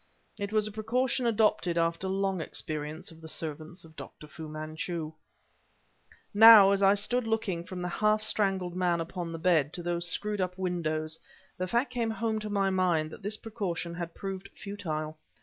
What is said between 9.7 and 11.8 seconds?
to those screwed up windows, the